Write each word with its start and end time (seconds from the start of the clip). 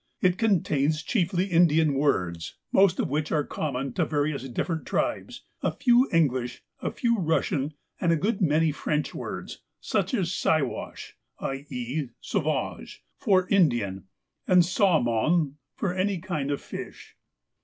It 0.19 0.39
contains 0.39 1.03
chiefly 1.03 1.45
Indian 1.45 1.93
words, 1.93 2.55
most 2.71 2.99
of 2.99 3.07
which 3.07 3.31
are 3.31 3.43
common 3.43 3.93
to 3.93 4.03
various 4.03 4.49
different 4.49 4.83
tribes, 4.87 5.43
a 5.61 5.71
few 5.71 6.09
English, 6.11 6.63
a 6.81 6.89
few 6.89 7.19
Russian, 7.19 7.75
and 7.99 8.11
a 8.11 8.15
good 8.15 8.41
many 8.41 8.71
French 8.71 9.13
words, 9.13 9.59
such 9.79 10.15
as 10.15 10.31
Siwash 10.31 11.13
(i.e. 11.39 12.09
sauvage) 12.19 13.03
for 13.19 13.47
Indian, 13.49 14.05
and 14.47 14.63
sawmon 14.65 15.57
for 15.75 15.93
any 15.93 16.17
kind 16.17 16.49
of 16.49 16.59
fish. 16.61 17.15